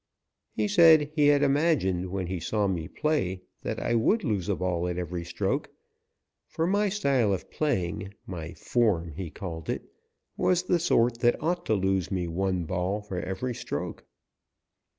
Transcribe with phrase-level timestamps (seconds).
[0.55, 4.55] He said he had imagined when he saw me play that I would lose a
[4.55, 5.69] ball at every stroke,
[6.47, 9.83] for my style of playing my "form" he called it
[10.35, 14.03] was the sort that ought to lose me one ball for every stroke.